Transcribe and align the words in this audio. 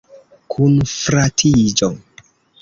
Kunfratiĝo. 0.53 1.91